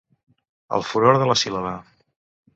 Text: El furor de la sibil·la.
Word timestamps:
El 0.77 0.85
furor 0.93 1.21
de 1.25 1.29
la 1.33 1.37
sibil·la. 1.43 1.77